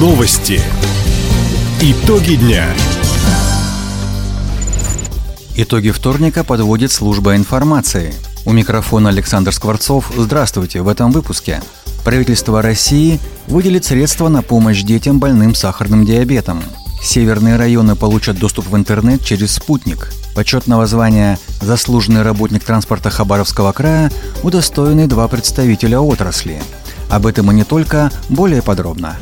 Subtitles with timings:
[0.00, 0.62] Новости.
[1.82, 2.64] Итоги дня.
[5.56, 8.14] Итоги вторника подводит служба информации.
[8.46, 10.10] У микрофона Александр Скворцов.
[10.16, 11.60] Здравствуйте в этом выпуске.
[12.02, 16.62] Правительство России выделит средства на помощь детям больным сахарным диабетом.
[17.02, 20.10] Северные районы получат доступ в интернет через «Спутник».
[20.34, 24.10] Почетного звания «Заслуженный работник транспорта Хабаровского края»
[24.42, 26.62] удостоены два представителя отрасли.
[27.10, 29.16] Об этом и не только, более подробно.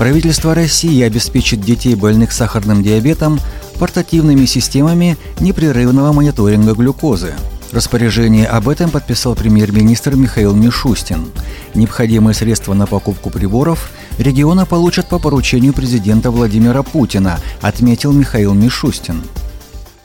[0.00, 3.38] Правительство России обеспечит детей, больных сахарным диабетом,
[3.78, 7.34] портативными системами непрерывного мониторинга глюкозы.
[7.70, 11.26] Распоряжение об этом подписал премьер-министр Михаил Мишустин.
[11.74, 19.22] Необходимые средства на покупку приборов региона получат по поручению президента Владимира Путина, отметил Михаил Мишустин.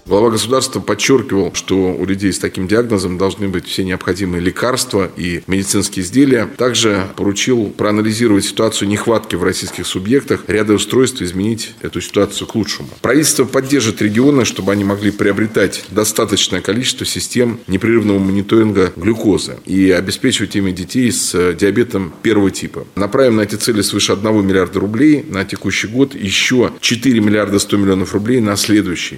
[0.08, 5.41] Глава государства подчеркивал, что у людей с таким диагнозом должны быть все необходимые лекарства и
[5.48, 6.45] медицинские изделия.
[6.45, 12.89] Также поручил проанализировать ситуацию нехватки в российских субъектах, ряда устройств изменить эту ситуацию к лучшему.
[13.02, 20.56] Правительство поддержит регионы, чтобы они могли приобретать достаточное количество систем непрерывного мониторинга глюкозы и обеспечивать
[20.56, 22.86] ими детей с диабетом первого типа.
[22.94, 27.78] Направим на эти цели свыше 1 миллиарда рублей на текущий год, еще 4 миллиарда 100
[27.78, 29.17] миллионов рублей на следующий.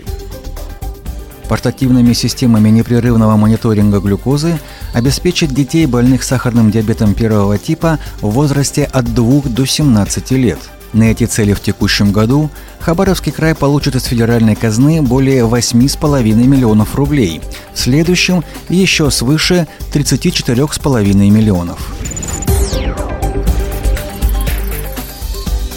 [1.47, 4.59] Портативными системами непрерывного мониторинга глюкозы
[4.93, 10.59] обеспечат детей, больных сахарным диабетом первого типа в возрасте от 2 до 17 лет.
[10.91, 16.95] На эти цели в текущем году Хабаровский край получит из федеральной казны более 8,5 миллионов
[16.95, 17.41] рублей,
[17.73, 21.93] в следующем еще свыше 34,5 миллионов.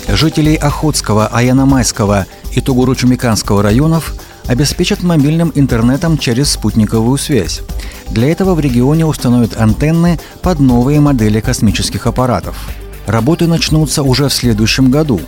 [0.09, 4.15] Жителей Охотского, Аяномайского и Тугуру-Чумиканского районов–
[4.51, 7.61] обеспечат мобильным интернетом через спутниковую связь.
[8.09, 12.69] Для этого в регионе установят антенны под новые модели космических аппаратов.
[13.07, 15.21] Работы начнутся уже в следующем году.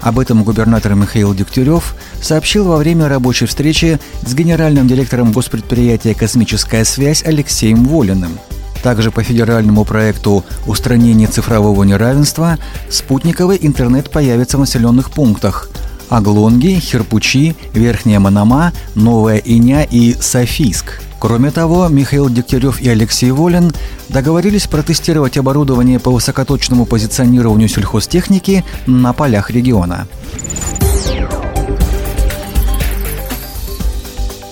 [0.00, 6.84] Об этом губернатор Михаил Дегтярев сообщил во время рабочей встречи с генеральным директором госпредприятия «Космическая
[6.84, 8.40] связь» Алексеем Волиным.
[8.82, 12.58] Также по федеральному проекту «Устранение цифрового неравенства»
[12.90, 15.70] спутниковый интернет появится в населенных пунктах,
[16.08, 21.00] Аглонги, Херпучи, Верхняя Манама, Новая Иня и Софийск.
[21.18, 23.72] Кроме того, Михаил Дегтярев и Алексей Волин
[24.08, 30.06] договорились протестировать оборудование по высокоточному позиционированию сельхозтехники на полях региона.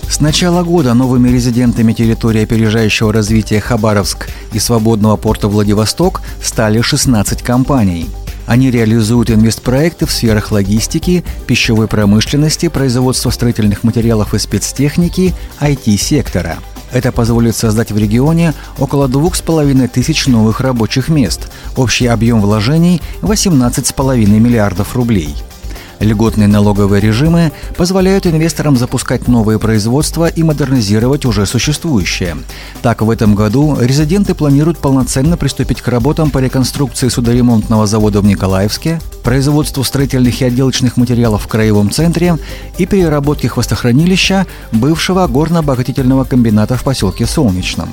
[0.08, 7.42] С начала года новыми резидентами территории опережающего развития Хабаровск и свободного порта Владивосток стали 16
[7.42, 8.08] компаний–
[8.46, 16.58] они реализуют инвестпроекты в сферах логистики, пищевой промышленности, производства строительных материалов и спецтехники, IT-сектора.
[16.92, 21.50] Это позволит создать в регионе около двух с половиной тысяч новых рабочих мест.
[21.76, 25.34] Общий объем вложений– 18,5 миллиардов рублей–
[26.00, 32.36] Льготные налоговые режимы позволяют инвесторам запускать новые производства и модернизировать уже существующие.
[32.82, 38.24] Так, в этом году резиденты планируют полноценно приступить к работам по реконструкции судоремонтного завода в
[38.24, 42.36] Николаевске, производству строительных и отделочных материалов в Краевом центре
[42.78, 47.88] и переработке хвостохранилища бывшего горно-обогатительного комбината в поселке Солнечном.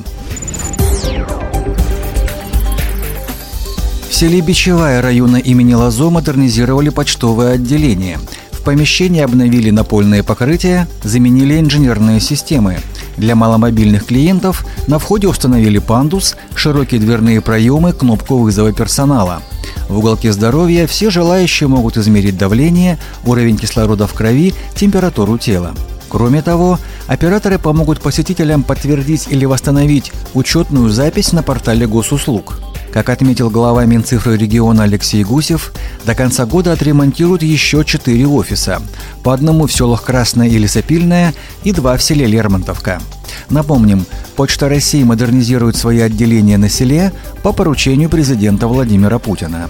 [4.13, 8.19] В селе Бичевая района имени Лазо модернизировали почтовое отделение.
[8.51, 12.77] В помещении обновили напольные покрытия, заменили инженерные системы.
[13.17, 19.41] Для маломобильных клиентов на входе установили пандус, широкие дверные проемы, кнопку вызова персонала.
[19.89, 25.73] В уголке здоровья все желающие могут измерить давление, уровень кислорода в крови, температуру тела.
[26.07, 26.77] Кроме того,
[27.07, 32.59] операторы помогут посетителям подтвердить или восстановить учетную запись на портале госуслуг.
[32.93, 35.73] Как отметил глава Минцифры региона Алексей Гусев,
[36.05, 38.83] до конца года отремонтируют еще четыре офиса.
[39.23, 41.33] По одному в селах Красное и Лесопильное
[41.63, 43.01] и два в селе Лермонтовка.
[43.49, 47.11] Напомним, Почта России модернизирует свои отделения на селе
[47.41, 49.69] по поручению президента Владимира Путина.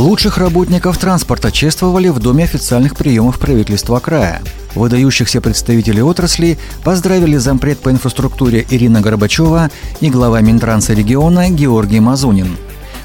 [0.00, 4.40] Лучших работников транспорта чествовали в Доме официальных приемов правительства края–
[4.74, 9.70] Выдающихся представителей отрасли поздравили зампред по инфраструктуре Ирина Горбачева
[10.00, 12.56] и глава Минтранса региона Георгий Мазунин.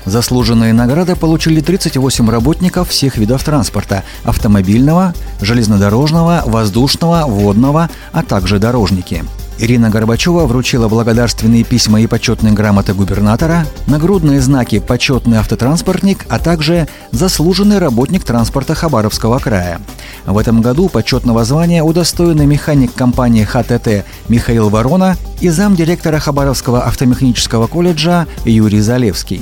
[0.05, 9.25] Заслуженные награды получили 38 работников всех видов транспорта– автомобильного, железнодорожного, воздушного, водного, а также дорожники–
[9.57, 16.87] Ирина Горбачева вручила благодарственные письма и почетные грамоты губернатора, нагрудные знаки «Почетный автотранспортник», а также
[17.11, 19.79] «Заслуженный работник транспорта Хабаровского края».
[20.25, 27.67] В этом году почетного звания удостоены механик компании ХТТ Михаил Ворона и замдиректора Хабаровского автомеханического
[27.67, 29.41] колледжа Юрий Залевский.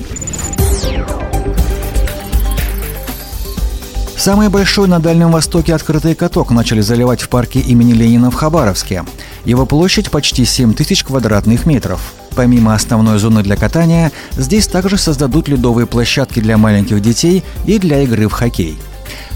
[4.24, 9.04] Самый большой на Дальнем Востоке открытый каток начали заливать в парке имени Ленина в Хабаровске.
[9.46, 12.14] Его площадь почти 7 тысяч квадратных метров.
[12.36, 18.02] Помимо основной зоны для катания, здесь также создадут ледовые площадки для маленьких детей и для
[18.02, 18.78] игры в хоккей.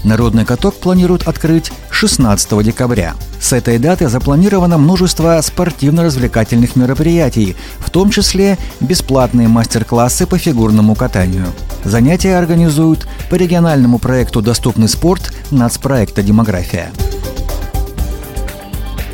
[0.04, 3.14] Народный каток планируют открыть 16 декабря.
[3.40, 11.46] С этой даты запланировано множество спортивно-развлекательных мероприятий, в том числе бесплатные мастер-классы по фигурному катанию.
[11.84, 16.90] Занятия организуют по региональному проекту «Доступный спорт» нацпроекта «Демография».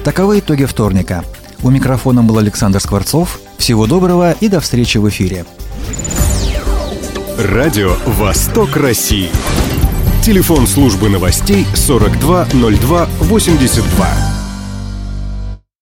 [0.05, 1.25] Таковы итоги вторника.
[1.63, 3.41] У микрофона был Александр Скворцов.
[3.57, 5.47] Всего доброго и до встречи в эфире.
[7.39, 9.31] Радио «Восток России».
[10.23, 14.44] Телефон службы новостей 420282.